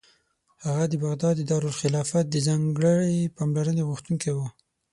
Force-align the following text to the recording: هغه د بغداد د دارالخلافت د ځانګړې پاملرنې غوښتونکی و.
هغه 0.65 0.83
د 0.87 0.93
بغداد 1.03 1.35
د 1.39 1.43
دارالخلافت 1.51 2.25
د 2.29 2.35
ځانګړې 2.47 3.31
پاملرنې 3.37 3.83
غوښتونکی 3.89 4.31
و. 4.33 4.39